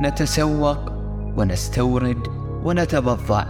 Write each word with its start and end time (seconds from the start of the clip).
نتسوق 0.00 0.78
ونستورد 1.36 2.28
ونتبضع 2.64 3.44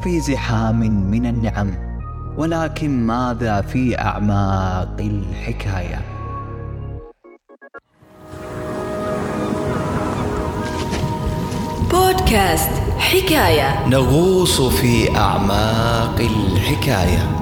في 0.00 0.20
زحام 0.20 0.80
من 1.10 1.26
النعم 1.26 1.74
ولكن 2.38 3.06
ماذا 3.06 3.60
في 3.60 3.98
أعماق 3.98 4.96
الحكاية؟ 5.00 6.00
بودكاست 11.90 12.70
حكاية. 12.98 13.86
نغوص 13.88 14.60
في 14.60 15.16
أعماق 15.16 16.20
الحكاية. 16.20 17.37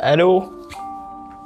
ألو؟ 0.00 0.52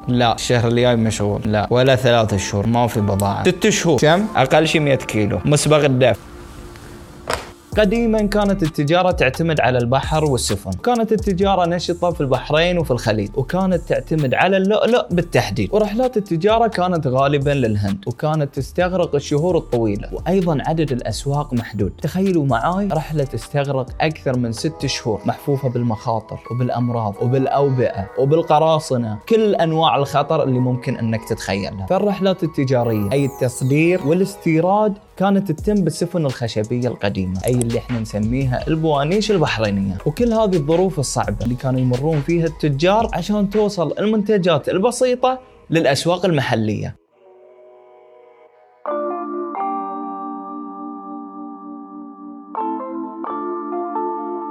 لا 0.09 0.35
الشهر 0.35 0.69
الجاي 0.69 0.97
مشغول. 0.97 1.41
لا 1.45 1.67
ولا 1.71 1.97
ثلاثة 1.97 2.37
شهور 2.37 2.67
ما 2.67 2.87
في 2.87 3.01
بضاعة. 3.01 3.45
ست 3.45 3.69
شهور. 3.69 3.99
كم؟ 3.99 4.27
أقل 4.37 4.67
شيء 4.69 4.81
100 4.81 4.95
كيلو. 4.95 5.41
مسبغ 5.45 5.85
الدفع. 5.85 6.21
قديما 7.81 8.23
كانت 8.23 8.63
التجارة 8.63 9.11
تعتمد 9.11 9.61
على 9.61 9.79
البحر 9.79 10.25
والسفن. 10.25 10.71
كانت 10.71 11.13
التجارة 11.13 11.67
نشطة 11.67 12.11
في 12.11 12.21
البحرين 12.21 12.79
وفي 12.79 12.91
الخليج 12.91 13.31
وكانت 13.35 13.81
تعتمد 13.89 14.35
على 14.35 14.57
اللؤلؤ 14.57 15.07
بالتحديد. 15.11 15.75
ورحلات 15.75 16.17
التجارة 16.17 16.67
كانت 16.67 17.07
غالبا 17.07 17.51
للهند 17.51 18.05
وكانت 18.07 18.55
تستغرق 18.55 19.15
الشهور 19.15 19.57
الطويلة. 19.57 20.15
وأيضا 20.15 20.59
عدد 20.67 20.93
الأسواق 20.93 21.55
محدود. 21.55 21.93
تخيلوا 22.03 22.47
معاي 22.47 22.89
رحلة 22.93 23.25
تستغرق 23.25 23.87
أكثر 24.01 24.39
من 24.39 24.53
ست 24.53 24.87
شهور 24.87 25.21
محفوفة 25.27 25.69
بالمخاطر 25.69 26.39
وبالأمراض 26.51 27.15
وبالأوبئة 27.23 28.11
وبالقراصنة. 28.19 29.19
كل 29.29 29.55
أنواع 29.55 29.97
الخطر 29.97 30.43
اللي 30.43 30.59
ممكن 30.59 30.97
أنك 30.97 31.29
تتخيلها. 31.29 31.87
فالرحلات 31.87 32.43
التجارية 32.43 33.13
أي 33.13 33.25
التصدير 33.25 34.07
والاستيراد 34.07 34.95
كانت 35.21 35.53
تتم 35.53 35.75
بالسفن 35.75 36.27
الخشبية 36.27 36.89
القديمة 36.89 37.41
أي 37.47 37.53
اللي 37.53 37.79
إحنا 37.79 38.01
نسميها 38.01 38.69
البوانيش 38.69 39.31
البحرينية. 39.31 39.99
وكل 40.07 40.33
هذه 40.33 40.57
الظروف 40.57 40.99
الصعبة 40.99 41.45
اللي 41.45 41.55
كانوا 41.55 41.81
يمرون 41.81 42.21
فيها 42.21 42.47
التجار 42.47 43.11
عشان 43.15 43.51
توصل 43.51 43.99
المنتجات 43.99 44.69
البسيطة 44.69 45.39
للأسواق 45.71 46.25
المحلية. 46.27 46.97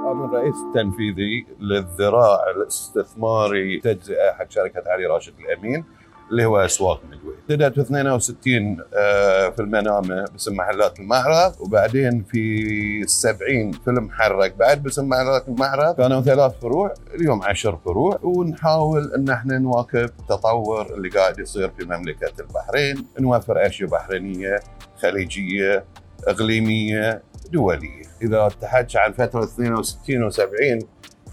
أنا 0.06 0.24
الرئيس 0.24 0.54
التنفيذي 0.68 1.46
للذراع 1.60 2.38
الاستثماري 2.56 3.80
تجزئة 3.80 4.32
حق 4.38 4.50
شركة 4.50 4.82
علي 4.86 5.06
راشد 5.06 5.34
الأمين 5.38 5.84
اللي 6.30 6.44
هو 6.44 6.56
أسواق 6.56 7.00
مدوي 7.10 7.29
بدأت 7.50 7.74
في 7.74 7.80
62 7.80 8.78
آه، 8.94 9.50
في 9.50 9.62
المنامة 9.62 10.24
باسم 10.32 10.56
محلات 10.56 11.00
المعرض 11.00 11.60
وبعدين 11.60 12.24
في 12.32 13.04
70 13.06 13.72
في 13.72 13.88
المحرك 13.88 14.54
بعد 14.56 14.82
باسم 14.82 15.08
محلات 15.08 15.48
المعرض 15.48 15.96
كانوا 15.96 16.20
ثلاث 16.20 16.52
فروع 16.60 16.94
اليوم 17.14 17.42
عشر 17.42 17.78
فروع 17.84 18.18
ونحاول 18.22 19.14
إن 19.14 19.28
إحنا 19.30 19.58
نواكب 19.58 20.10
التطور 20.20 20.94
اللي 20.94 21.08
قاعد 21.08 21.38
يصير 21.38 21.70
في 21.78 21.84
مملكة 21.84 22.32
البحرين. 22.40 23.06
نوفر 23.20 23.66
أشياء 23.66 23.88
بحرينية 23.88 24.60
خليجية 25.02 25.84
إقليمية 26.26 27.22
دولية. 27.52 28.02
إذا 28.22 28.48
تحكي 28.60 28.98
عن 28.98 29.12
فترة 29.12 29.44
62 29.44 30.30
و70 30.30 30.84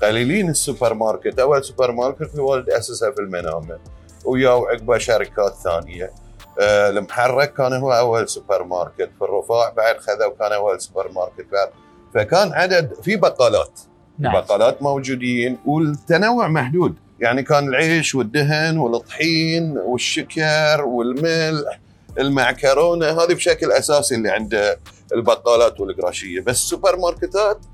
قليلين 0.02 0.49
السوبر 0.49 0.93
ماركت. 0.93 1.39
أول 1.39 1.63
سوبر 1.63 1.91
ماركت 1.91 2.39
هو 2.39 2.55
اللي 2.55 2.77
أسسها 2.77 3.11
في 3.11 3.19
المنامة. 3.21 3.77
وياو 4.28 4.66
عقبه 4.66 4.97
شركات 4.97 5.53
ثانية. 5.64 6.11
آه، 6.59 6.89
المحرك 6.89 7.54
كان 7.54 7.73
هو 7.73 7.92
أول 7.92 8.30
سوبر 8.30 8.64
ماركت 8.64 9.10
في 9.20 9.21
الرفاع 9.21 9.70
بعد 9.70 9.98
خذوا 9.98 10.33
كان 10.39 10.52
أول 10.52 10.82
سوبر 10.82 11.11
ماركت 11.11 11.45
بعد 11.52 11.70
فكان 12.14 12.54
عدد 12.54 12.93
في 13.02 13.16
بقالات. 13.16 13.80
نعم. 14.20 14.33
بقالات 14.33 14.82
موجودين 14.82 15.58
والتنوع 15.66 16.48
محدود. 16.48 16.95
يعني 17.20 17.43
كان 17.43 17.67
العيش 17.67 18.16
والدهن 18.16 18.77
والطحين 18.77 19.77
والشكر 19.77 20.86
والملح 20.86 21.80
المعكرونة 22.20 23.05
هذه 23.05 23.33
بشكل 23.33 23.71
أساسي 23.71 24.16
اللي 24.16 24.30
عند 24.30 24.77
البقالات 25.14 25.80
والقراشية. 25.80 26.42
بس 26.42 26.55
السوبر 26.55 26.98
ماركتات 26.98 27.66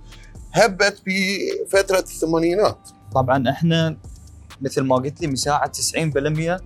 هبت 0.53 1.02
في 1.06 1.40
فتره 1.69 2.00
الثمانينات. 2.00 2.78
طبعا 3.16 3.50
إحنا 3.50 3.97
مثل 4.63 4.81
ما 4.81 4.96
قلت 4.96 5.22
لي 5.22 5.28
مساحة 5.28 5.72
90% 6.57 6.62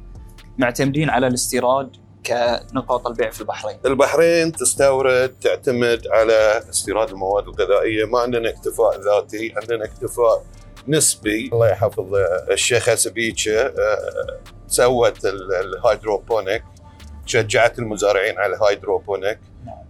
معتمدين 0.57 1.09
على 1.09 1.27
الاستيراد 1.27 1.89
كنقاط 2.25 3.07
البيع 3.07 3.29
في 3.29 3.41
البحرين. 3.41 3.77
البحرين 3.85 4.51
تستورد 4.51 5.29
تعتمد 5.41 6.07
على 6.11 6.61
استيراد 6.69 7.09
المواد 7.09 7.43
الغذائية. 7.47 8.05
ما 8.05 8.19
عندنا 8.19 8.49
اكتفاء 8.49 9.01
ذاتي 9.01 9.53
عندنا 9.61 9.85
اكتفاء 9.85 10.43
نسبي. 10.87 11.49
الله 11.53 11.69
يحفظ 11.69 12.15
الشيخه 12.51 12.95
سبيكة 12.95 13.61
آه، 13.65 14.39
سوت 14.67 15.25
ال- 15.25 15.53
hydroponic 15.53 16.63
شجعت 17.25 17.79
المزارعين 17.79 18.37
على 18.39 18.55
ال 18.55 18.62
hydroponic. 18.62 19.39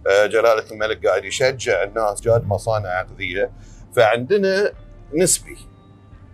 آه، 0.06 0.26
جلاله 0.26 0.70
الملك 0.72 1.06
قاعد 1.06 1.24
يشجع 1.24 1.82
الناس 1.82 2.20
جاد 2.20 2.46
مصانع 2.46 3.00
أغذية. 3.00 3.50
فعندنا 3.96 4.72
نسبي. 5.14 5.56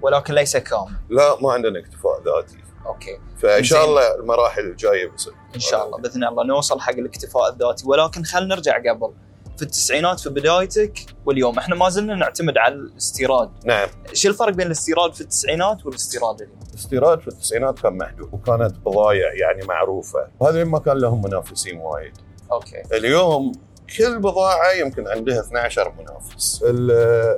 ولكن 0.02 0.34
ليس 0.34 0.56
كامل 0.56 0.92
لا 1.10 1.40
ما 1.40 1.52
عندنا 1.52 1.78
اكتفاء 1.78 2.22
ذاتي. 2.24 2.58
أوكي. 2.86 3.18
فإن 3.38 3.64
شاء. 3.64 3.84
الله 3.84 4.14
المراحل 4.14 4.62
الجاية 4.62 5.10
بس 5.10 5.30
إن 5.54 5.60
شاء 5.60 5.86
الله 5.86 5.98
بإذن 5.98 6.24
الله 6.24 6.44
نوصل 6.44 6.80
حق 6.80 6.92
الاكتفاء 6.92 7.52
الذاتي. 7.52 7.88
ولكن 7.88 8.24
خلينا 8.24 8.54
نرجع 8.54 8.78
قبل. 8.92 9.12
في 9.56 9.62
التسعينات 9.62 10.20
في 10.20 10.28
بدايتك 10.30 11.06
واليوم 11.26 11.58
إحنا 11.58 11.74
ما 11.74 11.88
زلنا 11.88 12.14
نعتمد 12.14 12.58
على 12.58 12.74
الاستيراد. 12.74 13.50
نعم. 13.64 13.88
شو 14.12 14.28
الفرق 14.28 14.52
بين 14.52 14.66
الاستيراد 14.66 15.14
في 15.14 15.20
التسعينات 15.20 15.86
والاستيراد 15.86 16.42
اليوم؟ 16.42 16.58
الاستيراد 16.70 17.20
في 17.20 17.28
التسعينات 17.28 17.78
كان 17.78 17.96
محدود 17.98 18.28
وكانت 18.32 18.78
بضايع 18.78 19.34
يعني 19.34 19.66
معروفة. 19.66 20.28
وهذا 20.40 20.64
ما 20.64 20.78
كان 20.78 20.98
لهم 20.98 21.22
منافسين 21.22 21.78
وايد. 21.78 22.12
أوكي. 22.52 22.82
اليوم 22.92 23.52
كل 23.98 24.18
بضاعة 24.18 24.72
يمكن 24.72 25.08
عندها 25.08 25.40
12 25.40 25.92
منافس. 25.98 26.64
ال- 26.66 26.90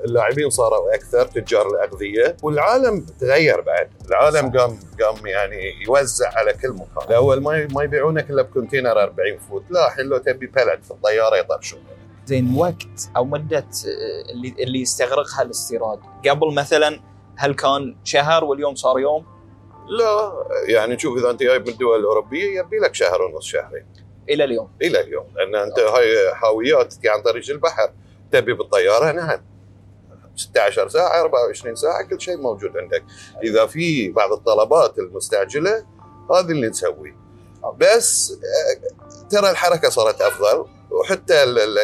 اللاعبين 0.05 0.51
صاروا 0.51 0.95
أكثر 0.95 1.27
تجار 1.27 1.67
الاغذيه 1.67 2.37
والعالم 2.43 3.07
تغير 3.21 3.61
بعد. 3.61 3.89
العالم. 4.09 4.59
قام 4.59 4.79
قام 5.03 5.27
يعني 5.27 5.73
يوزع 5.87 6.31
على 6.39 6.53
كل 6.53 6.69
مكان. 6.71 7.09
الأول 7.09 7.43
ما 7.43 7.69
ما 7.71 7.83
يبيعونك 7.83 8.31
الا 8.31 8.43
ب 8.43 8.49
container 8.49 9.03
40 9.03 9.39
foot. 9.39 9.63
لا 9.71 9.87
الحين 9.87 10.05
لو 10.07 10.19
تبي 10.19 10.47
بلد 10.47 10.83
في 10.83 10.91
الطيارة 10.91 11.37
يطرشون. 11.37 11.81
زين 12.27 12.55
وقت 12.57 13.11
أو 13.17 13.25
مدة 13.25 13.59
آه، 13.59 14.33
اللي 14.33 14.55
اللي 14.59 14.81
يستغرقها 14.81 15.43
الاستيراد. 15.43 15.99
قبل 16.29 16.55
مثلا 16.55 17.01
هل 17.37 17.55
كان 17.55 17.97
شهر 18.05 18.45
واليوم 18.45 18.75
صار 18.75 18.99
يوم؟ 18.99 19.27
لا 19.89 20.33
يعني 20.69 20.99
شوف 20.99 21.19
إذا 21.19 21.31
أنت 21.31 21.43
جايب 21.43 21.63
من 21.63 21.69
الدول 21.73 22.01
الأوروبية 22.01 22.59
يبي 22.61 22.77
لك 22.77 22.95
شهر 22.95 23.23
ونص 23.23 23.45
شهرين. 23.45 23.87
إلى 24.31 24.45
اليوم. 24.45 24.69
إلى 24.83 25.01
اليوم 25.01 25.27
لأن 25.37 25.55
أنت 25.55 25.79
هاي 25.79 26.35
حاويات 26.35 26.95
عن 27.07 27.23
طريق 27.23 27.51
البحر 27.51 27.91
تبي 28.33 28.53
بالطيارة 28.53 29.13
نعم 29.13 29.41
16 30.37 30.89
ساعة 30.89 31.21
24 31.21 31.75
ساعة 31.77 32.03
كل 32.09 32.21
شيء 32.21 32.37
موجود 32.37 32.77
عندك. 32.77 33.05
إذا 33.45 33.67
في 33.67 34.09
بعض 34.11 34.33
الطلبات 34.33 34.99
المستعجلة 34.99 35.85
هذه 36.31 36.51
اللي 36.51 36.69
نسويه 36.69 37.17
بس 37.81 38.39
ترى 39.31 39.51
الحركة 39.51 39.89
صارت 39.89 40.21
أفضل 40.21 40.67
وحتى 40.91 41.35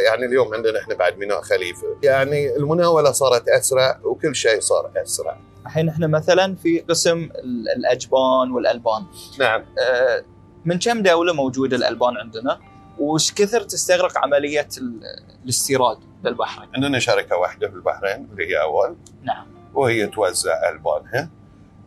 يعني 0.04 0.26
اليوم 0.26 0.54
عندنا 0.54 0.80
إحنا 0.80 0.94
بعد 0.94 1.18
ميناء 1.18 1.40
خليفه 1.40 1.96
يعني 2.02 2.56
المناولة 2.56 3.12
صارت 3.12 3.48
أسرع 3.48 4.00
وكل 4.04 4.34
شيء 4.34 4.60
صار 4.60 4.90
أسرع. 4.96 5.40
الحين 5.66 5.88
إحنا 5.88 6.06
مثلا 6.06 6.56
في 6.56 6.78
قسم 6.80 7.18
ال- 7.18 7.68
الأجبان 7.76 8.50
والألبان. 8.50 9.02
نعم. 9.38 9.64
آه، 9.78 10.24
من 10.64 10.78
كم 10.78 11.02
دولة 11.02 11.32
موجودة 11.32 11.76
الألبان 11.76 12.16
عندنا؟ 12.16 12.58
وش 12.98 13.32
كثر 13.32 13.60
تستغرق 13.60 14.18
عملية 14.18 14.68
ال- 14.78 15.00
الاستيراد 15.44 15.98
للبحرين 16.24 16.68
عندنا 16.74 16.98
شركة 16.98 17.36
واحدة 17.36 17.68
في 17.68 17.74
البحرين 17.74 18.28
اللي 18.32 18.46
هي 18.48 18.62
أول. 18.62 18.96
نعم. 19.22 19.46
وهي 19.74 20.06
توزع 20.06 20.70
ألبانها. 20.70 21.30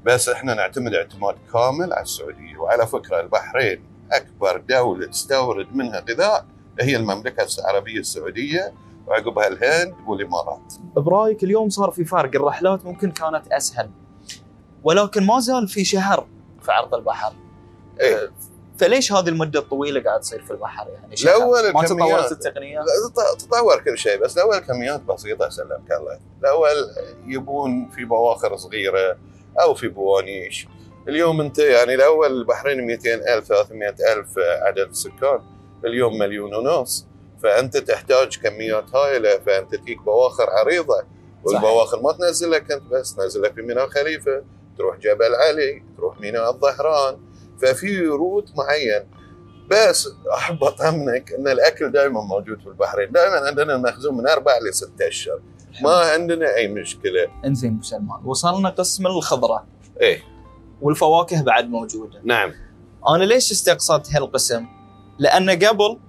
بس 0.06 0.30
إحنا 0.30 0.54
نعتمد 0.54 0.94
اعتماد 0.94 1.36
كامل 1.54 1.94
على 1.94 2.02
السعودية. 2.04 2.58
وعلى 2.58 2.88
فكرة 2.88 3.22
البحرين 3.22 3.84
أكبر 4.12 4.58
دولة 4.70 5.08
تستورد 5.08 5.76
منها 5.76 6.00
غذاء. 6.10 6.46
هي 6.80 6.96
المملكة 6.96 7.48
العربية 7.60 8.00
السعودية. 8.00 8.74
وعقبها 9.08 9.48
الهند 9.48 9.96
والإمارات. 10.08 10.74
برأيك 10.96 11.44
اليوم 11.44 11.70
صار 11.70 11.92
في 11.92 12.06
فرق 12.06 12.36
الرحلات 12.36 12.86
ممكن 12.86 13.12
كانت 13.12 13.48
أسهل. 13.52 13.90
ولكن 14.84 15.26
ما 15.26 15.40
زال 15.40 15.68
في 15.68 15.86
شهر 15.86 16.28
في 16.62 16.72
عرض 16.72 16.96
البحر. 16.96 17.34
إيه. 18.02 18.32
فليش 18.78 19.14
هذه 19.14 19.30
المدة 19.30 19.60
الطويلة 19.60 20.04
قاعد 20.04 20.20
تصير 20.20 20.42
في 20.42 20.52
البحر؟ 20.52 20.88
يعني 20.90 21.16
شهر؟ 21.16 21.36
الأول 21.36 21.74
ما. 21.74 21.86
تطورت 21.86 22.32
التقنية؟ 22.32 22.80
تطور 23.40 23.82
كل 23.86 23.98
شيء 23.98 24.18
بس 24.18 24.38
الأول 24.38 24.58
كميات 24.58 25.02
بسيطة 25.02 25.50
سلمك 25.50 25.92
الله. 25.92 26.20
الأول 26.40 26.90
يبون 27.28 27.90
في 27.90 28.06
بواخر 28.06 28.58
صغيرة 28.58 29.18
أو 29.62 29.74
في 29.74 29.88
بوانيش. 29.88 30.68
اليوم 31.08 31.42
أنت 31.42 31.60
يعني 31.60 31.96
الأول 31.96 32.32
البحرين 32.32 32.88
200 32.88 33.14
ألف 33.14 33.48
300 33.48 33.90
ألف 33.90 34.38
عدد 34.38 34.90
السكان 34.90 35.42
اليوم 35.86 36.18
مليون 36.18 36.56
ونص. 36.56 37.08
فأنت 37.44 37.78
تحتاج 37.78 38.38
كميات 38.38 38.96
هائلة 38.96 39.40
فأنت 39.40 39.76
تجيك 39.76 40.02
بواخر 40.02 40.50
عريضة. 40.50 41.04
والبواخر 41.44 42.02
ما 42.02 42.12
تنزل 42.12 42.52
لك 42.52 42.72
أنت 42.72 42.84
بس 42.84 43.16
تنزل 43.16 43.42
لك 43.42 43.54
في 43.54 43.62
ميناء 43.62 43.88
خليفه 43.88 44.44
تروح 44.78 44.98
جبل 44.98 45.36
علي 45.36 45.84
تروح 45.98 46.20
ميناء 46.20 46.50
الظهران. 46.50 47.18
ففي 47.62 48.08
روت 48.08 48.52
معين. 48.58 49.04
بس 49.72 50.08
احب 50.34 50.64
اطمنك 50.64 51.34
إن 51.34 51.48
الأكل 51.48 51.92
دائما 51.92 52.22
موجود 52.22 52.60
في 52.60 52.68
البحرين. 52.68 53.12
دائما 53.12 53.48
عندنا 53.48 53.76
المخزون 53.76 54.18
من 54.18 54.28
أربع 54.28 54.52
لست 54.70 55.02
أشهر. 55.02 55.42
ما 55.82 55.96
عندنا 55.96 56.56
أي 56.56 56.68
مشكلة. 56.68 57.28
إنزين 57.46 57.72
أبو 57.72 57.84
سلمان 57.84 58.20
وصلنا 58.26 58.70
قسم 58.70 59.08
الخضرة. 59.08 59.68
إيه. 60.02 60.24
والفواكه 60.82 61.44
بعد 61.44 61.70
موجودة. 61.70 62.22
نعم. 62.24 62.54
أنا 63.10 63.24
ليش 63.24 63.52
استقصدت 63.52 64.16
هالقسم؟ 64.16 64.66
لأن 65.20 65.50
قبل 65.50 66.00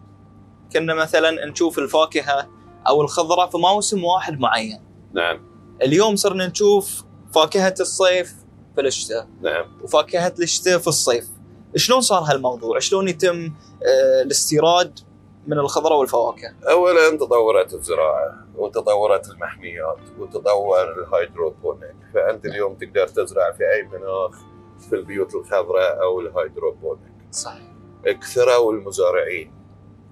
كنا 0.73 0.95
مثلا 0.95 1.47
نشوف 1.47 1.79
الفاكهة 1.79 2.49
أو 2.89 3.03
الخضرة 3.03 3.47
في 3.47 3.59
موسم 3.59 4.05
واحد 4.05 4.41
معين. 4.41 4.81
نعم. 5.15 5.41
اليوم 5.83 6.17
صرنا 6.17 6.47
نشوف 6.47 7.05
فاكهة 7.35 7.75
الصيف 7.81 8.35
في 8.75 8.81
الشتاء. 8.81 9.29
نعم. 9.43 9.65
وفاكهة 9.83 10.35
الشتاء 10.41 10.79
في 10.79 10.87
الصيف. 10.87 11.29
شلون 11.75 12.01
صار 12.01 12.23
هالموضوع؟ 12.23 12.79
شلون 12.79 13.09
يتم 13.09 13.53
آه، 13.87 14.23
الاستيراد 14.23 14.99
من 15.47 15.59
الخضرة 15.59 15.95
والفواكه؟ 15.95 16.55
اولا 16.71 17.17
تطورت 17.17 17.75
الزراعة 17.75 18.47
وتطورت 18.57 19.31
المحميات 19.31 19.99
وتطور 20.19 20.93
الهيدروبونيك. 20.93 21.97
فأنت 22.15 22.47
اليوم 22.47 22.75
تقدر 22.75 23.09
تزرع 23.09 23.53
في 23.53 23.63
أي 23.73 23.83
مناخ 23.83 24.41
في 24.89 24.97
البيوت 24.97 25.35
الخضراء 25.35 26.03
أو 26.03 26.21
الهيدروبونيك. 26.21 27.13
صحيح. 27.33 27.77
كثروا 28.05 28.73
المزارعين 28.73 29.53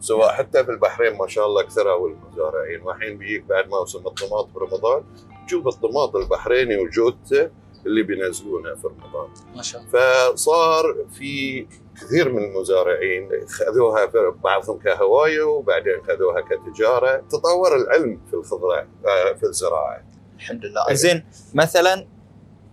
سواء 0.00 0.32
حتى 0.32 0.64
في 0.64 0.70
البحرين 0.70 1.18
ما 1.18 1.28
شاء 1.28 1.46
الله 1.46 1.62
كثروا 1.62 2.08
المزارعين 2.08 2.82
والحين 2.82 3.18
بيجيك 3.18 3.44
بعد 3.44 3.68
موسم 3.68 4.06
الطماط 4.06 4.48
برمضان 4.54 5.04
تشوف 5.46 5.66
الطماط 5.66 6.16
البحريني 6.16 6.76
وجودته 6.76 7.50
اللي 7.86 8.02
بينزلونه 8.02 8.74
في 8.74 8.86
رمضان. 8.86 9.28
ما 9.56 9.62
شاء 9.62 9.80
الله. 9.82 10.32
فصار 10.34 10.96
في 11.12 11.66
كثير 12.00 12.32
من 12.32 12.44
المزارعين 12.44 13.28
خذوها 13.48 14.10
بعضهم 14.44 14.78
كهواية 14.78 15.42
وبعدين 15.42 16.02
خذوها 16.08 16.40
كتجارة. 16.40 17.16
تطور 17.16 17.76
العلم 17.76 18.20
في 18.30 18.34
الخضره 18.34 18.88
آه، 19.06 19.32
في 19.32 19.42
الزراعة. 19.42 20.04
الحمد 20.36 20.64
لله. 20.64 20.94
زين 20.94 21.24
مثلا 21.54 22.06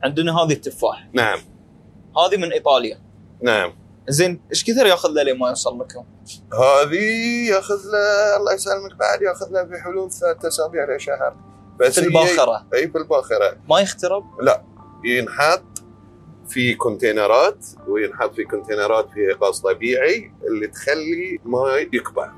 عندنا 0.03 0.37
هذه 0.37 0.53
التفاح. 0.53 1.09
نعم. 1.13 1.39
هذه 2.17 2.37
من 2.37 2.51
إيطاليا. 2.51 3.01
نعم. 3.41 3.73
زين 4.09 4.41
إيش 4.49 4.63
كثر 4.63 4.85
يأخذ 4.85 5.09
له 5.09 5.23
لين 5.23 5.37
ما 5.37 5.49
يوصل 5.49 5.79
لكم؟ 5.79 6.05
هذه 6.53 7.49
يأخذ 7.49 7.79
له 7.91 8.37
الله 8.37 8.53
يسلمك 8.53 8.95
بعد 8.99 9.21
يأخذ 9.21 9.49
له 9.51 9.65
في 9.65 9.81
حدود 9.83 10.11
ثلاث 10.11 10.45
اسابيع 10.45 10.95
لشهر 10.95 11.35
بس 11.79 11.99
في 11.99 12.05
الباخرة. 12.07 12.67
إي 12.73 12.87
في 12.87 12.97
الباخرة. 12.97 13.57
ما 13.69 13.79
يخترب؟ 13.79 14.23
ينحط 15.05 15.63
في 16.49 16.73
container 16.73 17.56
ات 17.56 17.65
وينحط 17.87 18.35
في 18.35 18.43
container 18.43 19.03
ات 19.03 19.09
فيها 19.13 19.37
غاز 19.41 19.59
طبيعي 19.59 20.31
اللي 20.47 20.67
تخلي 20.67 21.39
ما 21.45 21.77
يكبر. 21.93 22.29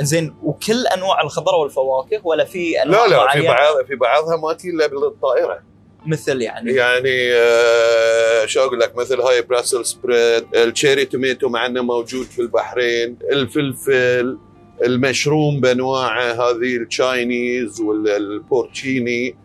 زين 0.00 0.34
وكل 0.42 0.86
أنواع 0.86 1.22
الخضرة 1.22 1.56
والفواكه 1.56 2.20
ولا 2.24 2.44
في 2.44 2.82
أنواع 2.82 3.06
لا 3.06 3.10
لا 3.10 3.32
في؟ 3.32 3.46
بعض 3.46 3.84
في 3.86 3.94
بعضها 3.94 4.36
ما 4.36 4.52
تجي 4.52 4.70
إلا 4.70 4.86
بالطائرة. 4.86 5.62
مثل 6.06 6.42
يعني؟ 6.42 6.72
يعني 6.72 7.32
آه 7.32 8.46
شو 8.46 8.60
أقول 8.60 8.80
لك؟ 8.80 8.96
مثل 8.96 9.20
هاي 9.20 9.42
Brussels 9.42 9.86
sprouts 9.86 10.44
ال 10.54 10.61
cherry 10.61 11.04
tomato 11.04 11.48
مع 11.48 11.66
إنه 11.66 11.82
موجود 11.82 12.26
في 12.26 12.38
البحرين 12.38 13.16
الفلفل 13.32 14.38
المشروم 14.82 15.60
بأنواعه 15.60 16.32
هذه 16.32 16.76
ال 16.76 16.89
Chinese 16.89 17.80
وال 17.80 18.15
porcini 18.15 19.36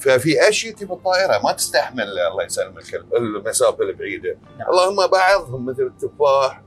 ففي 0.00 0.48
أشياء 0.48 0.74
تبي 0.74 0.92
الطائره 0.92 1.40
ما 1.44 1.52
تستحمل 1.52 2.02
الله 2.02 2.44
يسلمك 2.44 2.94
المسافة 3.16 3.84
البعيده 3.84 4.36
نعم. 4.58 4.68
اللهم 4.70 5.06
بعضهم 5.06 5.66
مثل 5.66 5.82
التفاح 5.82 6.62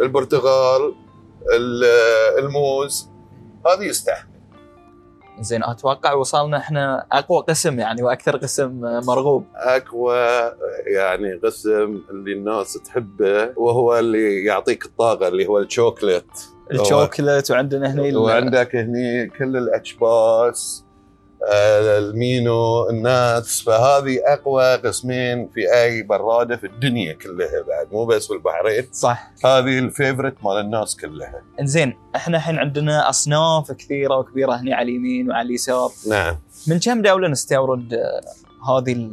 البرتقال 0.00 0.94
ال- 1.52 1.84
الموز 2.38 3.08
هذه 3.66 3.84
يستحمل. 3.84 4.34
زين 5.40 5.64
أتوقع 5.64 6.12
وصلنا 6.12 6.56
إحنا 6.56 7.06
أقوى 7.12 7.44
قسم 7.48 7.78
يعني 7.80 8.02
وأكثر 8.02 8.36
قسم 8.36 8.80
مرغوب. 9.06 9.44
أقوى 9.54 10.16
يعني 10.86 11.34
قسم 11.44 12.02
اللي 12.10 12.32
الناس 12.32 12.72
تحبه 12.72 13.52
وهو 13.56 13.98
اللي 13.98 14.44
يعطيك 14.44 14.84
الطاقة 14.84 15.28
اللي 15.28 15.46
هو 15.46 15.58
ال 15.58 15.64
chocolate. 15.64 16.24
ال 16.72 16.80
chocolate 16.80 17.50
وعندنا 17.50 17.92
هنا 17.92 18.18
وعندك 18.18 18.76
هني 18.76 19.26
كل 19.38 19.56
الاجباس 19.56 20.83
المينو 21.52 22.90
ال 22.90 23.04
nuts 23.04 23.62
فهذه 23.62 24.18
أقوى 24.26 24.76
قسمين 24.76 25.48
في 25.54 25.82
أي 25.82 26.02
برادة 26.02 26.56
في 26.56 26.66
الدنيا 26.66 27.12
كلها 27.12 27.62
بعد 27.68 27.92
مو 27.92 28.06
بس 28.06 28.26
في 28.26 28.32
البحرين. 28.32 28.88
صح. 28.92 29.30
هذه 29.44 29.78
ال 29.78 29.84
favorite 29.84 30.34
مال 30.44 30.60
الناس 30.60 30.96
كلها. 30.96 31.42
زين 31.60 31.96
إحنا 32.16 32.36
الحين 32.36 32.58
عندنا 32.58 33.08
أصناف 33.08 33.72
كثيرة 33.72 34.18
وكبيرة 34.18 34.52
هنا 34.52 34.76
على 34.76 34.90
اليمين 34.90 35.30
وعلى 35.30 35.46
اليسار. 35.46 35.90
نعم. 36.08 36.36
من 36.66 36.78
كم 36.78 37.02
دولة 37.02 37.28
نستورد 37.28 37.94
هذه 38.68 39.10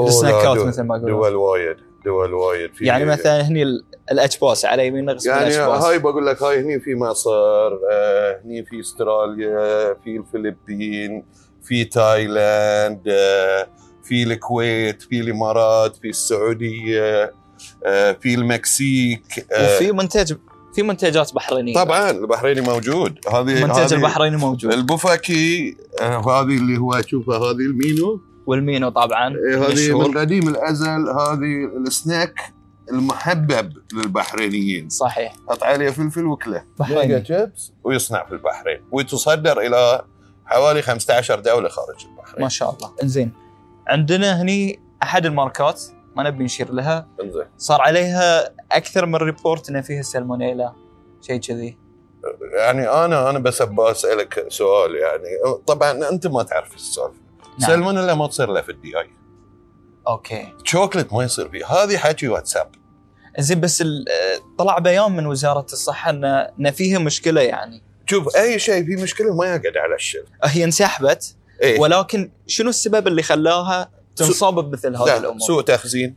السناكات 0.00 0.56
دول- 0.56 0.66
مثل 0.66 0.82
ما 0.82 0.96
يقولون 0.96 1.20
دول 1.20 1.34
وايد 1.36 1.76
دول 2.04 2.34
وايد 2.34 2.74
في 2.74 2.84
يعني 2.84 3.04
مثلا 3.04 3.40
هني 3.48 3.62
ال- 3.62 3.84
الاجباس 4.12 4.64
على 4.64 4.86
يمين 4.86 5.10
قسم 5.10 5.30
يعني 5.30 5.54
هاي 5.54 5.98
بقول 5.98 6.26
لك 6.26 6.42
هاي 6.42 6.60
هني 6.60 6.80
في 6.80 6.94
مصر 6.94 7.30
آه، 7.92 8.40
هني 8.44 8.64
في 8.64 8.80
استراليا 8.80 9.94
في 10.04 10.16
الفلبين 10.16 11.24
في 11.64 11.84
تايلاند 11.84 13.00
آه، 13.08 13.66
في 14.04 14.22
الكويت 14.22 15.02
في 15.02 15.20
الامارات 15.20 15.96
في 15.96 16.08
السعودية 16.08 17.32
آه، 17.86 18.12
في 18.12 18.34
المكسيك 18.34 19.46
آه، 19.52 19.76
وفي 19.76 19.92
منتج 19.92 20.36
في 20.74 20.82
منتجات 20.82 21.34
بحرينية. 21.34 21.74
طبعا 21.74 22.10
البحريني 22.10 22.60
موجود. 22.60 23.18
هذه 23.32 23.66
هذه 23.82 23.92
البحريني 23.94 24.36
موجود. 24.36 24.72
البوفاكي 24.72 25.76
آه، 26.00 26.18
هذه 26.20 26.56
اللي 26.56 26.78
هو 26.78 27.00
تشوفها 27.00 27.38
هذه 27.38 27.50
المينو. 27.60 28.20
والمينو 28.46 28.88
طبعا. 28.88 29.34
إيه، 29.48 29.68
هذه. 29.68 29.98
من 29.98 30.18
قديم 30.18 30.48
الأزل 30.48 31.08
هذه 31.08 31.76
السناك 31.86 32.34
المحبب 32.90 33.72
للبحرينيين. 33.92 34.88
صحيح. 34.88 35.34
حط 35.48 35.62
عليه 35.62 35.90
فلفل 35.90 36.26
وكله 36.26 36.64
بحريني. 36.78 37.24
شيبس 37.24 37.72
ويصنع 37.84 38.26
في 38.26 38.32
البحرين 38.32 38.80
وتصدر 38.90 39.60
إلى 39.60 40.04
حوالي 40.44 40.82
15 40.82 41.40
دولة 41.40 41.68
خارج 41.68 42.06
البحرين. 42.06 42.42
ما 42.42 42.48
شاء 42.48 42.76
الله. 42.76 42.90
إنزين 43.02 43.32
عندنا 43.86 44.42
هني 44.42 44.80
أحد 45.02 45.26
الماركات 45.26 45.82
ما 46.16 46.22
نبي 46.22 46.44
نشير 46.44 46.72
لها. 46.72 47.08
إنزين. 47.22 47.44
صار 47.58 47.80
عليها 47.80 48.50
أكثر 48.72 49.06
من 49.06 49.14
report 49.14 49.70
ان 49.70 49.82
فيها 49.82 50.02
سالمونيلا 50.02 50.72
شيء 51.20 51.40
كذي. 51.40 51.78
يعني 52.58 52.88
أنا 52.88 53.30
أنا 53.30 53.38
بس 53.38 53.62
أبغى 53.62 53.90
أسألك 53.90 54.46
سؤال 54.48 54.94
يعني. 54.94 55.24
طبعا 55.66 56.08
أنت 56.10 56.26
ما 56.26 56.42
تعرف 56.42 56.74
السالفة. 56.74 57.21
نعم. 57.58 57.70
سلمونيلا 57.70 58.14
ما 58.14 58.26
تصير 58.26 58.52
له 58.52 58.60
في 58.60 58.72
ال 58.72 58.98
dry. 58.98 59.10
أوكي. 60.08 60.54
شوكلت 60.64 61.12
ما 61.12 61.24
يصير 61.24 61.48
فيه. 61.48 61.66
هذه 61.66 61.96
حكي 61.96 62.28
واتساب. 62.28 62.70
زين 63.38 63.60
بس 63.60 63.84
طلع 64.58 64.78
بيان 64.78 65.12
من 65.12 65.26
وزارة 65.26 65.66
الصحة 65.72 66.10
ان 66.10 66.24
إن 66.24 66.70
فيها 66.70 66.98
مشكلة 66.98 67.40
يعني. 67.40 67.82
شوف 68.06 68.36
أي 68.36 68.58
شيء 68.58 68.84
فيه 68.84 69.02
مشكلة 69.02 69.34
ما 69.34 69.46
يقعد 69.46 69.76
على 69.76 69.94
الشيء 69.94 70.24
هي 70.44 70.64
انسحبت 70.64 71.36
إيه؟ 71.62 71.80
ولكن 71.80 72.30
شنو 72.46 72.68
السبب 72.68 73.06
اللي 73.06 73.22
خلاها 73.22 73.90
تنصاب 74.16 74.54
بمثل 74.54 74.96
هذه 74.96 75.04
لا 75.04 75.16
الأمور؟ 75.16 75.40
سوء 75.40 75.62
تخزين. 75.62 76.16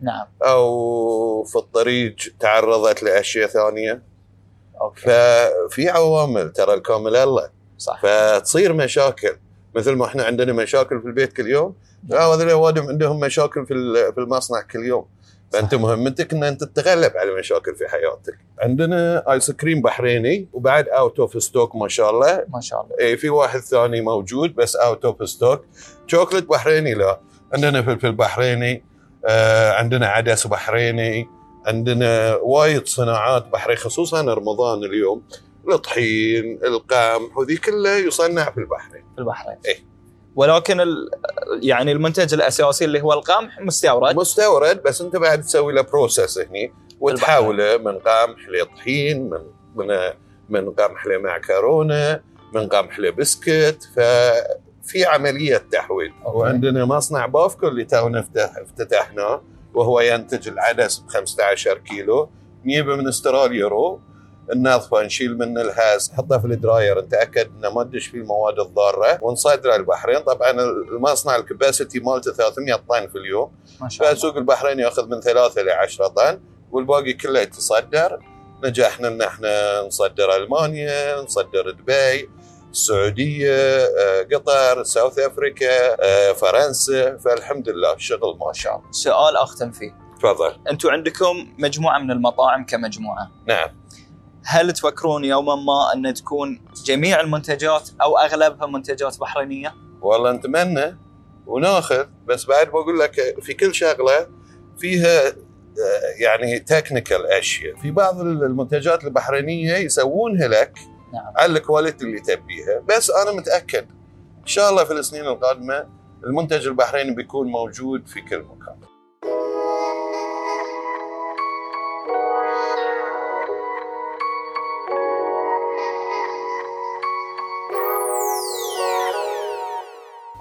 نعم. 0.00 0.26
أو 0.42 1.44
في 1.44 1.56
الطريق 1.56 2.16
تعرضت 2.40 3.02
لأشياء 3.02 3.48
ثانية. 3.48 4.02
أوكي. 4.80 5.00
ففي 5.00 5.88
عوامل 5.88 6.52
ترى 6.52 6.74
الكامل 6.74 7.16
الله 7.16 7.50
صح. 7.78 8.02
فتصير 8.02 8.72
مشاكل. 8.72 9.36
مثل 9.78 9.92
ما 9.92 10.06
إحنا 10.06 10.24
عندنا 10.24 10.52
مشاكل 10.52 11.00
في 11.00 11.06
البيت 11.06 11.32
كل 11.32 11.46
يوم. 11.46 11.74
لا 12.08 12.24
هذول 12.24 12.46
الاوادم 12.46 12.88
عندهم 12.88 13.20
مشاكل 13.20 13.66
في 13.66 13.74
في 14.14 14.20
المصنع 14.20 14.60
كل 14.60 14.78
يوم. 14.78 15.06
فأنت 15.52 15.74
مهمتك 15.74 16.32
إن 16.32 16.44
أنت 16.44 16.64
تتغلب 16.64 17.12
على 17.16 17.30
المشاكل 17.30 17.74
في 17.74 17.88
حياتك. 17.88 18.38
عندنا 18.58 19.32
ice 19.32 19.50
cream 19.50 19.82
بحريني 19.82 20.48
وبعد 20.52 20.88
out 20.88 21.20
of 21.20 21.42
stock 21.42 21.76
ما 21.76 21.88
شاء 21.88 22.10
الله. 22.10 22.44
ما 22.48 22.60
شاء 22.60 22.82
الله. 22.82 22.96
اي 23.00 23.16
في 23.16 23.28
واحد 23.28 23.60
ثاني 23.60 24.00
موجود 24.00 24.54
بس 24.54 24.76
out 24.76 25.04
of 25.04 25.28
stock 25.28 25.64
شوكلت 26.06 26.48
بحريني 26.48 26.94
لا. 26.94 27.20
عندنا 27.52 27.82
فلفل 27.82 28.12
بحريني 28.12 28.84
آه 29.26 29.72
عندنا 29.72 30.06
عدس 30.06 30.46
بحريني 30.46 31.28
عندنا 31.66 32.36
وايد 32.36 32.86
صناعات 32.86 33.46
بحرية 33.46 33.76
خصوصا 33.76 34.22
رمضان 34.22 34.84
اليوم. 34.84 35.22
الطحين 35.68 36.60
القمح 36.64 37.38
وذي 37.38 37.56
كلها 37.56 37.98
يصنع 37.98 38.50
في 38.50 38.58
البحرين 38.58 39.04
في 39.14 39.18
البحرين 39.18 39.56
إيه. 39.66 39.88
ولكن 40.36 40.80
ال... 40.80 41.10
يعني 41.62 41.92
المنتج 41.92 42.34
الأساسي 42.34 42.84
اللي 42.84 43.00
هو 43.00 43.12
القمح 43.12 43.60
مستورد. 43.60 44.16
مستورد 44.16 44.82
بس 44.82 45.00
أنت 45.00 45.16
بعد 45.16 45.42
تسوي 45.42 45.72
له 45.72 45.82
بروسس 45.82 46.38
هني 46.38 46.72
وتحوله 47.00 47.76
من 47.76 47.98
قمح 47.98 48.48
لطحين 48.48 49.30
من 49.30 49.40
من 49.74 49.96
من 50.48 50.70
قمح 50.70 51.06
لمعكرونة 51.06 52.20
من 52.54 52.68
قمح 52.68 52.98
لبسكت. 52.98 53.88
ففي 53.96 55.04
عملية 55.04 55.56
تحويل. 55.72 56.12
وعندنا 56.24 56.84
مصنع 56.84 57.26
بوفكو 57.26 57.68
اللي 57.68 57.84
تونا 57.84 58.28
افتتحناه 58.36 59.42
وهو 59.74 60.00
ينتج 60.00 60.48
العدس 60.48 60.98
ب 60.98 61.08
15 61.08 61.78
كيلو 61.78 62.30
نجيبه 62.64 62.96
من 62.96 63.08
استراليا 63.08 63.68
raw. 63.68 64.00
ننظفه 64.54 65.02
نشيل 65.02 65.38
منه 65.38 65.60
ال 65.60 65.68
husk. 65.68 66.10
نحطه 66.12 66.38
في 66.38 66.44
ال 66.46 66.54
dryer. 66.54 67.00
نتأكد 67.00 67.50
إنه 67.58 67.70
ما 67.70 67.82
تدش 67.84 68.06
فيه 68.06 68.18
المواد 68.18 68.58
الضارة. 68.58 69.18
ونصدره 69.22 69.76
البحرين. 69.76 70.18
طبعا 70.18 70.50
المصنع 70.92 71.36
ال 71.36 71.43
capacity 71.43 72.00
مالته 72.00 72.32
300 72.32 72.74
طن 72.74 73.06
في 73.08 73.18
اليوم. 73.18 73.52
ما 73.80 73.88
شاء 73.88 74.06
الله. 74.08 74.18
فسوق 74.18 74.36
البحرين 74.36 74.78
يأخذ 74.78 75.08
من 75.08 75.20
ثلاثة 75.20 75.62
ل 75.62 75.70
10 75.70 76.06
طن. 76.06 76.40
والباقي 76.72 77.12
كله 77.12 77.40
يتصدر. 77.40 78.18
نجحنا 78.64 79.08
إن 79.08 79.22
إحنا 79.22 79.82
نصدر 79.82 80.36
ألمانيا 80.36 81.20
نصدر 81.22 81.70
دبي 81.70 82.28
السعودية 82.70 83.54
آه، 83.54 84.22
قطر 84.32 84.82
ساوث 84.82 85.18
أفريكا 85.18 85.96
آه، 86.04 86.32
فرنسا. 86.32 87.16
فالحمد 87.16 87.68
لله 87.68 87.94
الشغل 87.94 88.38
ما 88.46 88.52
شاء 88.52 88.76
الله. 88.76 88.90
سؤال 88.90 89.36
أختم 89.36 89.70
فيه. 89.70 90.08
تفضل. 90.18 90.56
أنتم 90.70 90.90
عندكم 90.90 91.48
مجموعة 91.58 91.98
من 91.98 92.10
المطاعم 92.10 92.66
كمجموعة. 92.66 93.30
نعم. 93.46 93.68
هل 94.50 94.72
تفكرون 94.72 95.24
يوما 95.24 95.54
ما 95.54 95.92
أن 95.94 96.14
تكون 96.14 96.60
جميع 96.84 97.20
المنتجات 97.20 97.90
أو 98.02 98.18
أغلبها 98.18 98.66
منتجات 98.66 99.18
بحرينية؟ 99.20 99.74
والله 100.00 100.32
نتمنى 100.32 100.96
وناخذ 101.46 102.06
بس 102.26 102.46
بعد 102.46 102.68
بقول 102.68 102.98
لك 102.98 103.36
في 103.42 103.54
كل 103.54 103.74
شغلة 103.74 104.26
فيها 104.78 105.28
آه، 105.28 105.34
يعني 106.20 106.58
technical 106.58 107.26
أشياء. 107.26 107.76
في 107.76 107.90
بعض 107.90 108.20
المنتجات 108.20 109.04
البحرينية 109.04 109.74
يسوونها 109.74 110.48
لك 110.48 110.78
نعم. 111.12 111.32
على 111.36 111.58
ال 111.58 111.64
quality 111.64 112.04
اللي 112.04 112.20
تبيها. 112.20 112.82
بس 112.88 113.10
أنا 113.10 113.32
متأكد 113.32 113.86
إن 114.40 114.46
شاء 114.46 114.70
الله 114.70 114.84
في 114.84 114.92
السنين 114.92 115.26
القادمة 115.26 115.86
المنتج 116.24 116.66
البحريني 116.66 117.14
بيكون 117.14 117.46
موجود 117.46 118.06
في 118.06 118.20
كل 118.20 118.38
مكان. 118.38 118.87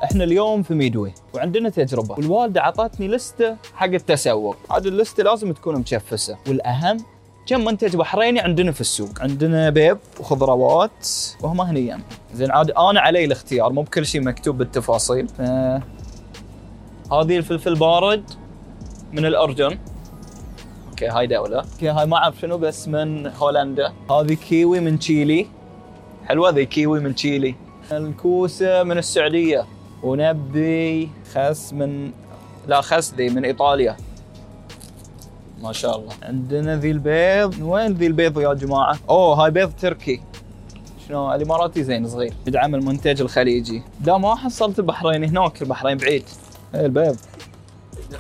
إحنا 0.04 0.24
اليوم 0.24 0.64
في 0.64 0.74
ميدوي 0.74 1.14
وعندنا 1.34 1.70
تجربة. 1.70 2.16
والوالدة 2.16 2.62
عطتني 2.62 3.08
لستة 3.08 3.56
حق 3.76 3.86
التسوق. 3.86 4.58
هذه 4.72 4.88
اللستة 4.88 5.24
لازم 5.24 5.54
تكون 5.54 5.76
مشفسة. 5.76 6.38
والأهم 6.48 6.98
كم 7.48 7.66
منتج 7.66 7.96
بحريني 7.96 8.40
عندنا 8.40 8.72
في 8.72 8.82
السوق. 8.82 9.22
عندنا 9.22 9.70
بيض 9.70 9.98
وخضروات 10.20 11.08
وهم 11.42 11.62
هني. 11.62 11.98
زين 12.34 12.52
عاد 12.52 12.72
أنا 12.72 13.00
علي 13.00 13.26
الاختيار. 13.26 13.74
مو 13.74 13.82
بكل 13.82 14.06
شيء 14.06 14.22
مكتوب 14.22 14.58
بالتفاصيل. 14.58 15.28
ف... 15.28 15.42
هذه 17.12 17.38
الفلفل 17.38 17.76
بارد 17.76 18.24
من 19.12 19.26
الأردن. 19.26 19.78
okay 20.90 21.08
هاي 21.08 21.28
دولة. 21.28 21.58
okay 21.74 21.90
هاي 21.90 22.06
ما 22.06 22.18
أعرف 22.18 22.40
شنو 22.40 22.58
بس 22.58 22.88
من 22.88 23.28
هولندا. 23.28 23.94
هذه 24.12 24.34
كيوي 24.34 24.80
من 24.80 25.00
تشيلي. 25.00 25.48
حلوة 26.26 26.50
ذي 26.50 26.66
كيوي 26.66 27.00
من 27.00 27.16
تشيلي. 27.16 27.56
الكوسة 27.92 28.84
من 28.84 28.98
السعودية. 28.98 29.66
ونبي 30.08 31.10
خس 31.34 31.74
من 31.74 32.12
لا 32.68 32.82
خس 32.82 33.14
ذي 33.14 33.30
من 33.30 33.46
إيطاليا. 33.46 33.98
ما 35.62 35.72
شاء 35.72 35.98
الله. 35.98 36.14
عندنا 36.24 36.78
ذي 36.78 36.92
البيض. 36.92 37.62
وين 37.62 37.94
ذي 37.94 38.08
البيض 38.08 38.40
يا 38.40 38.54
جماعة؟ 38.54 38.98
أوه 39.10 39.44
هاي 39.44 39.52
بيض 39.52 39.72
تركي. 39.82 40.22
شنو؟ 41.08 41.36
الإماراتي 41.36 41.84
زين 41.84 42.08
صغير. 42.08 42.34
يدعم 42.48 42.76
المنتج 42.76 43.22
الخليجي. 43.22 43.84
لا 44.06 44.18
ما 44.18 44.36
حصلت 44.36 44.80
البحرين 44.80 45.24
هناك 45.24 45.62
البحرين 45.62 45.98
بعيد. 45.98 46.24
إيه 46.76 46.86
البيض. 46.86 47.18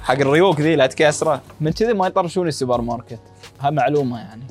حق 0.01 0.13
الريوق 0.13 0.61
ذي 0.61 0.75
لا 0.75 0.87
تكسره. 0.87 1.41
من 1.61 1.71
كذي 1.71 1.93
ما 1.93 2.07
يطرشون 2.07 2.47
السوبر 2.47 2.81
ماركت. 2.81 3.19
هاي 3.59 3.71
معلومة 3.71 4.19
يعني. 4.19 4.43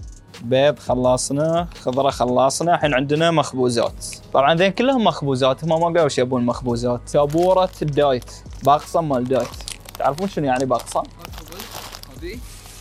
بيض 0.48 0.78
خلصنا 0.78 1.68
خضرة 1.82 2.10
خلصنا 2.10 2.74
الحين 2.74 2.94
عندنا 2.94 3.30
مخبوزات. 3.30 4.06
طبعا 4.32 4.54
ذين 4.54 4.72
كلهم 4.72 5.04
مخبوزات 5.04 5.64
هم 5.64 5.68
ما 5.68 5.86
قالوا 5.86 6.04
إيش 6.04 6.18
يبون 6.18 6.46
مخبوزات. 6.46 7.00
سابوره 7.06 7.70
ال 7.82 7.92
diet 7.92 8.30
باقصم 8.64 9.08
مال 9.08 9.24
diet. 9.24 9.48
تعرفون 9.98 10.28
شنو 10.28 10.46
يعني 10.46 10.64
باقصم؟ 10.64 11.02
هذي 12.16 12.38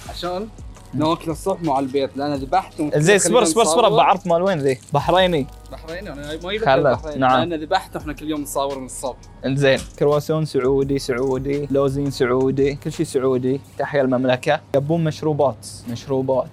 عشان 0.10 0.48
ناكل 0.94 1.32
الصبح 1.32 1.64
مع 1.64 1.80
البيض 1.80 2.18
لأن 2.18 2.34
ذبحتهم 2.34 2.92
زين 2.96 3.16
اصبر 3.16 3.44
اصبر 3.44 3.62
اصبر 3.62 3.90
بعرف 3.90 4.28
مال 4.28 4.42
وين 4.42 4.60
ذي. 4.60 4.80
بحريني. 4.94 5.48
بحرين 5.72 6.08
أنا 6.08 6.38
ما 6.44 6.52
يبقى 6.54 6.60
خله، 6.60 6.92
البحرين 6.92 7.20
نعم. 7.20 7.50
لأن 7.50 7.62
ذبحته 7.62 7.98
إحنا 7.98 8.14
كل 8.14 8.30
يوم 8.30 8.42
نصور 8.42 8.80
من 8.80 8.86
الصبح. 8.86 9.18
إنزين. 9.46 9.80
كرواسون 10.00 10.46
سعودي 10.46 11.00
سعودي. 11.00 11.68
لوزين 11.72 12.12
سعودي. 12.12 12.76
كل 12.76 12.92
شيء 12.92 13.06
سعودي. 13.06 13.62
تحيا 13.78 14.02
المملكة. 14.02 14.60
يبون 14.76 15.04
مشروبات. 15.04 15.68
مشروبات. 15.90 16.48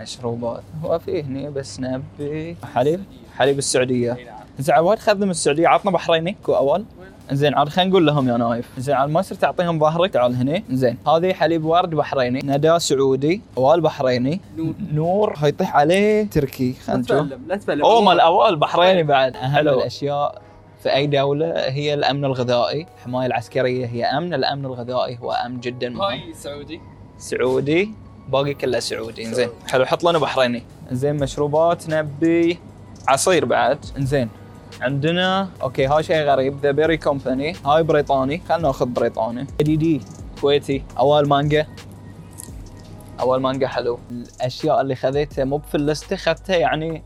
مشروبات 0.00 0.62
هو 0.84 0.98
في 0.98 1.22
هني 1.22 1.50
بس 1.50 1.80
نبي. 1.80 2.56
حليب؟ 2.74 3.04
حليب 3.36 3.58
السعودية. 3.58 4.12
نعم 4.12 4.44
زين 4.58 4.78
وايد 4.78 4.98
خذ 4.98 5.16
من 5.16 5.30
السعودية. 5.30 5.68
عطنا 5.68 5.90
بحريني. 5.90 6.36
كو 6.42 6.54
أول. 6.54 6.84
زين 7.32 7.54
عاد 7.54 7.68
خلينا 7.68 7.90
نقول 7.90 8.06
لهم 8.06 8.28
يا 8.28 8.36
نايف. 8.36 8.68
زين 8.78 8.94
عاد 8.94 9.10
ما 9.10 9.20
يصير 9.20 9.38
تعطيهم 9.38 9.78
ظهرك 9.78 10.10
تعال 10.10 10.36
هني. 10.36 10.64
زين 10.70 10.98
هذه 11.08 11.32
حليب 11.32 11.64
ورد 11.64 11.90
بحريني. 11.90 12.40
ندى 12.44 12.78
سعودي. 12.78 13.40
أوال 13.58 13.80
بحريني. 13.80 14.40
نور. 14.56 14.74
نور. 14.92 15.34
هيطيح 15.36 15.76
عليه. 15.76 16.30
تركي. 16.30 16.72
خلينا 16.72 17.02
نشوف. 17.02 17.16
تفلم 17.16 17.42
لا 17.48 17.56
تفلم. 17.56 17.84
أوه 17.84 18.00
مال 18.00 18.20
أوال 18.20 18.56
بحريني 18.56 19.02
بعد. 19.02 19.36
أهم 19.36 19.52
حلو. 19.52 19.78
الأشياء 19.78 20.42
في 20.82 20.94
أي 20.94 21.06
دولة 21.06 21.68
هي 21.68 21.94
الأمن 21.94 22.24
الغذائي. 22.24 22.86
الحمايه 22.96 23.26
العسكرية 23.26 23.86
هي 23.86 24.04
أمن 24.04 24.34
الأمن 24.34 24.64
الغذائي 24.64 25.18
هو 25.18 25.32
أمن 25.32 25.60
جدا 25.60 25.88
مهم. 25.88 26.02
هاي 26.02 26.34
سعودي. 26.34 26.80
سعودي. 27.18 27.90
باقي 28.28 28.54
كله 28.54 28.78
سعودي. 28.78 29.34
زين 29.34 29.48
حلو 29.68 29.84
حط 29.84 30.04
لنا 30.04 30.18
بحريني. 30.18 30.62
زين 30.92 31.16
مشروبات 31.16 31.90
نبي. 31.90 32.58
عصير 33.08 33.44
بعد. 33.44 33.84
زين 33.98 34.28
عندنا 34.80 35.48
okay 35.62 35.86
هاي 35.86 36.02
شيء 36.02 36.24
غريب. 36.24 36.60
The 36.62 36.70
Berry 36.70 36.96
Company 36.96 37.56
هاي 37.66 37.82
بريطاني. 37.82 38.42
خلينا 38.48 38.62
ناخذ 38.62 38.86
بريطاني. 38.86 39.46
دي 39.60 39.76
دي 39.76 40.00
كويتي. 40.40 40.84
اول 40.98 41.28
مانجا. 41.28 41.66
اول 43.20 43.40
مانجا 43.40 43.68
حلو. 43.68 43.98
الأشياء 44.10 44.80
اللي 44.80 44.96
خذيتها 44.96 45.44
مو 45.44 45.58
في 45.58 45.74
اللسته 45.74 46.14
اخذتها 46.14 46.56
يعني 46.56 47.02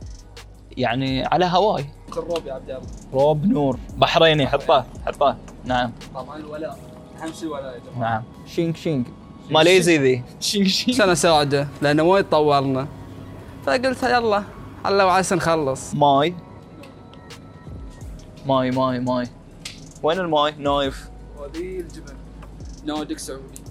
يعني 0.77 1.25
على 1.25 1.45
هواي. 1.45 1.85
قروب 2.11 2.47
يا 2.47 2.53
عبد 2.53 2.71
الله. 2.71 2.83
روب 3.13 3.47
نور. 3.47 3.79
بحريني 3.97 4.47
حطه 4.47 4.85
حطه. 5.07 5.37
نعم. 5.65 5.93
طبعا 6.15 6.37
الولاء. 6.37 6.79
أهم 7.23 7.33
شيء 7.33 7.49
الولاء 7.49 7.75
يا 7.75 7.81
جماعة. 7.95 8.11
نعم. 8.11 8.23
شينك 8.47 8.77
شينك. 8.77 9.07
ماليزي 9.51 9.99
ذي. 9.99 10.23
عشان 10.89 11.11
اساعده 11.11 11.69
لأنه 11.83 12.03
وايد 12.03 12.25
طولنا. 12.29 12.89
فقلت 13.67 14.03
يلا 14.03 14.43
الله 14.87 15.07
وعسى 15.07 15.35
نخلص. 15.35 15.95
ماي. 15.95 16.35
ماي 18.47 18.71
ماي 18.71 19.01
ماي. 19.01 19.27
وين 20.03 20.19
الماي؟ 20.19 20.55
نايف. 20.59 21.09
وذي 21.39 21.81
الجبن 21.81 22.15
نادك 22.85 23.19
سعودي. 23.19 23.63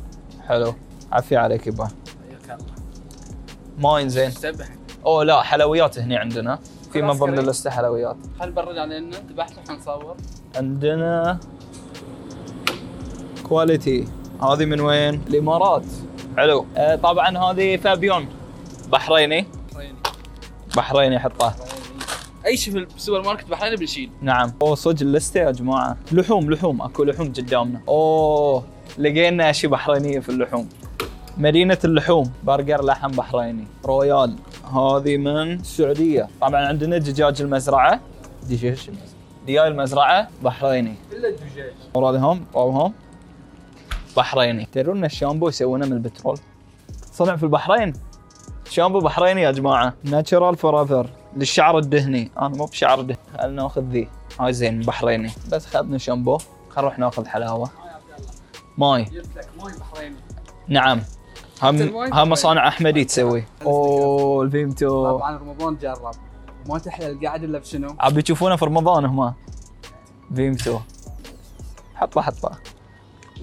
حلو. 0.48 0.74
عافية 1.12 1.38
عليك 1.38 1.68
يبا. 1.68 1.84
حياك 1.86 2.60
الله. 2.60 2.74
ماي 3.80 4.10
زين. 4.10 4.32
سبح. 4.32 4.68
اوه 5.06 5.24
لا 5.24 5.42
حلويات 5.42 6.00
هنا 6.00 6.18
عندنا. 6.20 6.60
في 6.94 7.02
من 7.02 7.12
ضمن. 7.12 7.40
اللسته 7.40 7.70
حلويات. 7.70 8.18
خل 8.40 8.52
برد 8.52 8.78
علينا؟ 8.78 9.18
ذبحته 9.30 9.62
حنصور 9.70 10.16
عندنا. 10.56 11.40
quality 13.44 14.08
هذه 14.44 14.66
من 14.66 14.80
وين؟ 14.82 15.22
الإمارات. 15.28 15.84
حلو. 16.38 16.66
آه 16.78 16.96
طبعا 16.96 17.38
هذه 17.38 17.78
فابيون. 17.78 18.28
بحريني. 18.92 19.46
بحريني. 19.72 19.96
بحريني 20.78 21.20
حطه. 21.20 21.56
أي 22.46 22.58
شيء 22.58 22.74
في 22.74 22.96
السوبر 22.96 23.22
ماركت 23.22 23.50
بحريني 23.50 23.76
بنشيل 23.76 24.10
نعم. 24.22 24.54
أوه 24.62 24.76
صدق 24.76 25.02
اللستة 25.02 25.40
يا 25.40 25.52
جماعة. 25.52 25.98
لحوم 26.12 26.52
لحوم. 26.52 26.82
أكو 26.82 27.04
لحوم 27.04 27.28
قدامنا. 27.28 27.82
أوه 27.88 28.64
لقينا 28.98 29.50
اشياء 29.50 29.72
بحرينية 29.72 30.20
في 30.20 30.30
اللحوم. 30.30 30.70
مدينة 31.38 31.78
اللحوم 31.86 32.32
برجر 32.44 32.86
لحم 32.86 33.12
بحريني. 33.12 33.68
رويال. 33.86 34.36
هذه 34.74 35.18
من 35.18 35.54
السعودية. 35.54 36.28
طبعا 36.42 36.66
عندنا 36.66 36.98
دجاج 36.98 37.42
المزرعة. 37.42 38.00
دجاج 38.50 38.90
دياي 39.46 39.68
المزرعة 39.68 40.28
بحريني. 40.44 40.96
الا 41.12 41.30
الدجاج 41.30 41.72
ورادهم 41.94 42.46
طوهم 42.54 42.94
بحريني 44.18 44.66
تدرون 44.66 44.98
إن 44.98 45.06
الشامبو 45.06 45.50
يسوونه 45.50 45.86
من 45.86 45.94
البترول؟ 45.94 46.40
صنع 47.12 47.36
في 47.36 47.44
البحرين؟ 47.44 47.94
شامبو 48.70 49.00
بحريني 49.00 49.42
يا 49.42 49.52
جماعة. 49.52 49.94
Natural 50.04 50.58
Forever 50.58 51.10
للشعر 51.36 51.78
الدهني. 51.78 52.32
أنا 52.40 52.48
مو 52.48 52.66
بشعر 52.66 53.02
دهني. 53.02 53.20
خلينا 53.38 53.62
ناخذ 53.62 53.82
ذي؟ 53.82 54.10
هاي 54.40 54.54
زين 54.54 54.80
بحريني. 54.80 55.32
بس 55.52 55.66
خذنا 55.66 55.98
شامبو. 55.98 56.38
خل 56.70 56.82
نروح 56.82 57.00
ناخذ 57.00 57.26
حلاوة. 57.26 57.70
ماي. 58.78 59.06
نعم. 60.68 61.02
هم 61.64 61.96
هم 62.14 62.30
مصانع 62.30 62.68
أحمدي 62.68 63.06
تسوي. 63.06 63.44
أوه 63.66 64.44
الفيمتو. 64.44 65.18
طبعا 65.18 65.38
رمضان 65.38 65.78
جرب. 65.78 66.12
ما 66.70 66.80
تحلى 66.80 67.12
القعد 67.12 67.44
إلا 67.44 67.60
بشنو؟ 67.60 67.96
عم 68.00 68.14
بتشوفونه 68.14 68.56
في 68.56 68.66
رمضان 68.66 69.06
هم 69.06 69.34
فيم 70.36 70.56
تو. 70.56 70.80
حطه 71.96 72.22
حطه. 72.22 72.52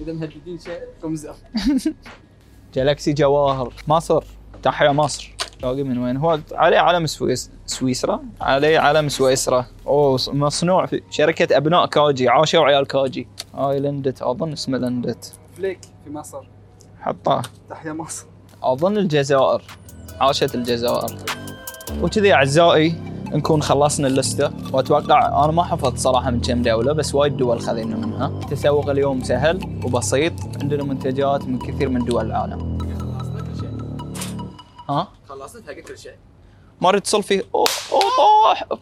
إذا 0.01 0.13
مهددين 0.13 0.59
شيء 0.59 0.79
قمزه 1.03 1.35
جالكسي 2.75 3.13
جواهر. 3.13 3.73
مصر. 3.87 4.23
تحيا 4.63 4.91
مصر. 4.91 5.35
باقي 5.61 5.83
من 5.83 5.97
وين؟ 5.97 6.17
هو 6.17 6.39
عليه 6.51 6.77
علم 6.77 7.05
سويس 7.05 7.51
سويسرا؟ 7.65 8.21
عليه 8.41 8.79
علم 8.79 9.09
سويسرا. 9.09 9.65
أوه 9.87 10.19
مصنوع 10.27 10.85
في 10.85 11.01
شركة 11.09 11.57
أبناء 11.57 11.85
كاجي. 11.85 12.29
عاشوا 12.29 12.65
عيال 12.65 12.87
كاجي. 12.87 13.27
هاي 13.55 13.79
لندت 13.79 14.21
أظن 14.21 14.51
اسمه 14.53 14.77
لندت 14.77 15.33
فليك 15.57 15.79
في 16.05 16.09
مصر. 16.11 16.41
حطاه 17.01 17.41
تحيا 17.69 17.93
مصر. 17.93 18.25
أظن 18.63 18.97
الجزائر. 18.97 19.61
عاشت 20.19 20.55
الجزائر. 20.55 21.15
وكذي 22.01 22.33
أعزائي 22.33 22.95
نكون 23.33 23.61
خلصنا 23.61 24.07
اللستة. 24.07 24.51
وأتوقع 24.73 25.43
أنا 25.45 25.51
ما 25.51 25.63
حفظت 25.63 25.97
صراحة 25.97 26.31
من 26.31 26.41
كم 26.41 26.61
دولة 26.61 26.93
بس 26.93 27.15
وايد 27.15 27.37
دول 27.37 27.59
خذينا 27.59 27.95
منها. 27.95 28.27
التسوق 28.27 28.89
اليوم 28.89 29.23
سهل 29.23 29.81
وبسيط. 29.85 30.33
عندنا 30.61 30.83
منتجات 30.83 31.45
من 31.45 31.59
كثير 31.59 31.89
من 31.89 32.05
دول 32.05 32.25
العالم. 32.25 32.77
خلصنا 32.79 33.41
كل 33.41 33.59
شيء. 33.59 33.69
ها؟ 34.89 35.07
خلصنا 35.29 35.61
حق 35.67 35.73
كل 35.73 35.97
شيء. 35.97 36.15
ما 36.81 36.97
اتصل 36.97 37.23
فيه 37.23 37.43
اوه 37.55 37.67
اوه 37.91 38.79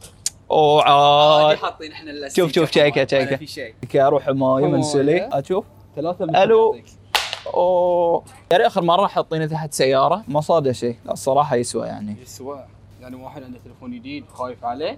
أوه 0.51 0.83
عاد. 0.83 1.57
حاطين 1.57 1.91
إحنا 1.91 2.29
شوف- 2.29 2.51
شوف 2.51 2.77
ولا 2.77 3.05
شيكة. 3.05 3.35
في 3.35 3.47
شيء. 3.47 3.73
أروح 3.95 4.29
ماي. 4.29 4.63
منسلي 4.63 5.29
أشوف. 5.31 5.65
ثلاثة 5.95 6.25
من. 6.25 6.33
يعطيك. 6.33 6.85
أوه. 7.53 8.23
يا 8.51 8.67
آخر 8.67 8.81
مرة 8.81 9.07
حاطيني 9.07 9.47
تحت 9.47 9.73
سيارة. 9.73 10.23
ما 10.27 10.41
صاد 10.41 10.71
شيء. 10.71 10.95
الصراحه 11.11 11.55
يسوى 11.55 11.87
يعني. 11.87 12.15
يسوى. 12.23 12.65
يعني 13.03 13.15
واحد 13.15 13.43
عنده 13.43 13.59
تليفون 13.65 13.91
جديد 13.91 14.25
خايف 14.33 14.65
عليه. 14.65 14.97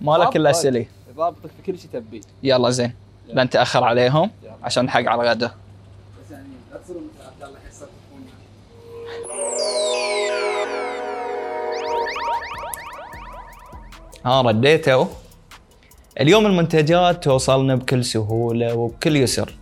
مالك 0.00 0.36
إلا 0.36 0.52
سلي 0.52 0.86
يضابطك 1.10 1.50
في 1.56 1.72
كل 1.72 1.78
شيء 1.78 1.90
تبيه 1.90 2.20
يلا 2.42 2.70
زين. 2.70 2.94
لا 3.26 3.44
نتاخر 3.44 3.84
عليهم 3.84 4.30
يلا. 4.42 4.54
عشان 4.62 4.84
نحق 4.84 5.00
على 5.00 5.22
الغداء 5.22 5.54
بس 6.24 6.30
يعني 6.30 6.48
لا 6.72 6.78
تصيروا 6.78 7.00
مثل 7.00 7.26
عبد 7.26 7.42
الله 7.42 7.58
يحصل 7.66 7.86
ها 14.24 14.42
رديته 14.42 15.08
اليوم 16.20 16.46
المنتجات 16.46 17.24
توصلنا 17.24 17.74
بكل 17.74 18.04
سهولة 18.04 18.74
وبكل 18.74 19.16
يسر. 19.16 19.54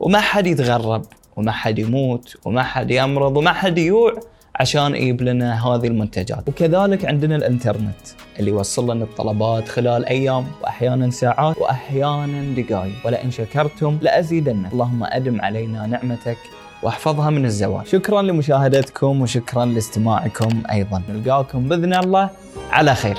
وما 0.00 0.20
حد 0.20 0.46
يتغرب 0.46 1.04
وما 1.36 1.52
حد 1.52 1.78
يموت 1.78 2.36
وما 2.44 2.62
حد 2.62 2.90
يمرض 2.90 3.36
وما 3.36 3.52
حد 3.52 3.78
يجوع 3.78 4.20
عشان 4.60 4.94
يجيب 4.94 5.22
لنا 5.22 5.66
هذه 5.66 5.86
المنتجات. 5.86 6.48
وكذلك 6.48 7.04
عندنا 7.04 7.36
الإنترنت 7.36 7.96
اللي 8.38 8.50
يوصل 8.50 8.90
لنا 8.90 9.04
الطلبات 9.04 9.68
خلال 9.68 10.06
أيام 10.06 10.46
وأحيانا 10.62 11.10
ساعات 11.10 11.58
وأحيانا 11.58 12.54
دقائق 12.56 12.94
ولئن 13.04 13.30
شكرتم 13.30 13.98
لازيدنكم 14.02 14.68
اللهم 14.72 15.04
أدم 15.04 15.40
علينا 15.40 15.86
نعمتك 15.86 16.38
واحفظها 16.82 17.30
من 17.30 17.44
الزوال. 17.44 17.88
شكرا 17.88 18.22
لمشاهدتكم 18.22 19.22
وشكرا 19.22 19.64
لاستماعكم 19.64 20.62
أيضا. 20.70 21.02
نلقاكم 21.08 21.68
بإذن 21.68 21.94
الله 21.94 22.30
على 22.70 22.94
خير. 22.94 23.18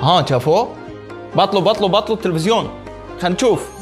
ها 0.00 0.26
شافوه؟ 0.26 0.68
بطلوا 1.36 1.62
بطلوا 1.62 1.88
بطلوا 1.88 2.16
التلفزيون. 2.16 2.70
خلينا 3.20 3.34
نشوف. 3.34 3.73